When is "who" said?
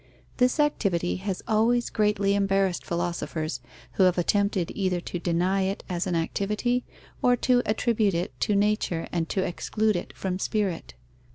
3.91-4.03